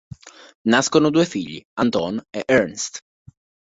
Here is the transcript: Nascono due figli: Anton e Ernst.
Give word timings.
Nascono 0.67 1.11
due 1.11 1.27
figli: 1.27 1.63
Anton 1.75 2.19
e 2.31 2.41
Ernst. 2.47 3.01